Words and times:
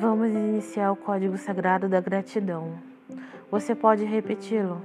Vamos 0.00 0.28
iniciar 0.28 0.90
o 0.92 0.96
código 0.96 1.38
sagrado 1.38 1.88
da 1.88 2.00
gratidão. 2.00 2.74
Você 3.50 3.74
pode 3.74 4.04
repeti-lo 4.04 4.82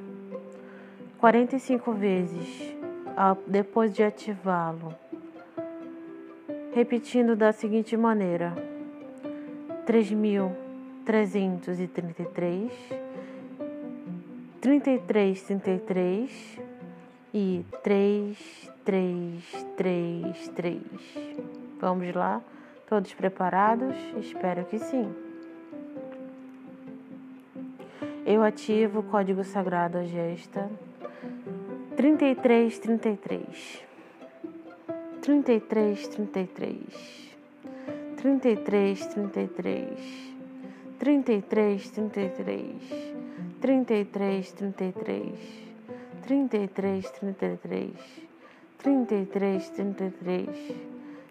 45 1.17 1.91
vezes 1.93 2.73
depois 3.45 3.93
de 3.93 4.03
ativá-lo, 4.03 4.95
repetindo 6.73 7.35
da 7.35 7.51
seguinte 7.51 7.97
maneira: 7.97 8.53
3.333, 9.85 12.71
3333 14.61 16.61
e 17.33 17.65
3333. 17.83 20.81
Vamos 21.79 22.15
lá? 22.15 22.41
Todos 22.91 23.13
preparados? 23.13 23.95
Espero 24.17 24.65
que 24.65 24.77
sim. 24.77 25.15
Eu 28.25 28.43
ativo 28.43 28.99
o 28.99 29.03
código 29.03 29.45
sagrado 29.45 29.97
a 29.97 30.03
gesta 30.03 30.69
33, 31.95 32.79
33. 32.79 33.83
33, 35.21 36.07
33. 36.07 37.37
33, 38.17 39.07
33. 39.07 40.33
33, 43.61 44.51
33. 47.11 48.23
33, 48.77 49.69
33. 49.69 51.00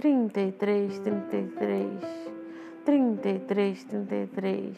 33, 0.00 0.98
33, 1.00 2.00
33, 2.86 3.84
33, 3.84 3.84
trinta 3.84 4.14
e 4.14 4.26
três, 4.28 4.76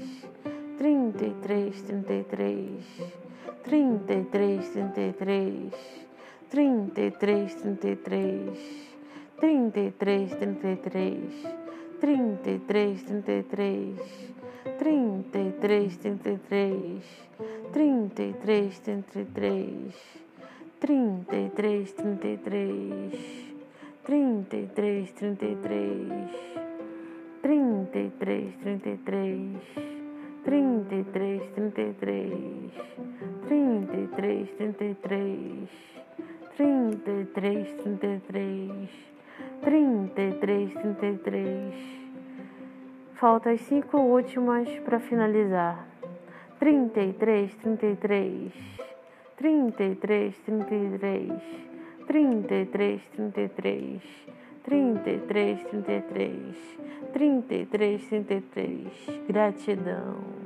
trinta 0.76 1.24
e 1.24 1.34
trinta 1.36 2.12
e 2.12 2.24
três, 2.24 2.84
trinta 3.62 4.12
e 4.14 4.24
três, 4.24 4.68
trinta 4.72 5.00
e 5.00 5.12
três, 5.12 5.74
trinta 6.50 7.00
e 7.00 7.12
três, 7.12 7.54
trinta 7.54 7.88
e 7.88 8.00
três, 8.00 8.54
trinta 9.38 9.80
e 9.80 9.92
três, 9.92 10.32
trinta 10.32 10.70
e 10.70 10.76
três, 10.78 11.30
trinta 12.00 12.50
e 12.50 12.58
três, 12.58 13.02
trinta 13.04 13.30
e 13.30 13.42
três, 13.42 14.02
trinta 14.76 15.38
e 15.38 15.38
três, 15.38 15.38
trinta 15.38 15.38
e 15.38 15.58
três, 15.58 15.96
trinta 16.00 16.30
e 16.30 16.32
três, 16.32 16.32
trinta 16.32 16.32
e 16.32 16.38
três, 16.38 17.16
trinta 17.72 18.22
e 18.22 18.22
três, 18.22 18.22
trinta 18.22 18.22
e 18.22 18.32
três, 18.32 18.80
trinta 18.80 19.20
e 19.20 19.24
três, 19.24 19.94
trinta 20.80 21.36
e 21.36 21.50
três, 21.50 21.92
trinta 21.92 22.26
e 22.28 22.36
três 22.36 23.51
trinta 24.04 24.56
e 24.56 24.66
três, 24.66 25.12
trinta 25.12 25.44
e 25.44 25.54
três, 25.56 26.30
trinta 27.40 27.98
e 28.00 28.10
três, 28.18 28.56
trinta 28.56 28.88
e 28.88 28.96
três, 28.96 29.62
trinta 30.44 30.94
e 30.96 31.04
três, 31.04 31.42
trinta 31.54 31.80
e 31.80 31.94
três, 31.94 32.80
trinta 33.46 33.94
e 33.94 34.06
três, 34.08 34.50
trinta 34.50 34.84
e 34.84 34.94
três, 34.96 35.68
trinta 36.56 37.10
e 37.12 37.24
três, 37.26 37.72
trinta 37.76 38.06
e 38.06 38.20
três, 38.26 38.90
trinta 39.62 40.20
e 40.20 40.32
três, 40.32 40.74
trinta 40.74 41.06
e 41.06 41.18
três. 41.18 41.74
Faltam 43.14 43.52
as 43.52 43.60
cinco 43.60 43.98
últimas 43.98 44.68
para 44.80 44.98
finalizar. 44.98 45.86
Trinta 46.58 47.00
e 47.00 47.12
três, 47.12 47.54
trinta 47.54 47.86
e 47.86 47.94
três, 47.94 48.52
trinta 49.36 49.84
e 49.84 49.94
três, 49.94 50.36
trinta 50.40 50.74
e 50.74 50.98
três 50.98 51.71
33, 52.12 53.00
33, 53.16 54.02
33, 54.62 55.64
33, 55.64 56.56
33, 57.14 58.02
33. 58.10 58.92
Gratidão. 59.26 60.41